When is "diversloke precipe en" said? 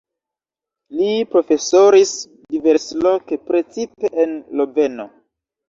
2.55-4.37